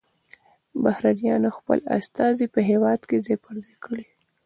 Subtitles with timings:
[0.83, 4.05] بهرنیانو خپل استازي په هیواد کې ځای پر ځای کړي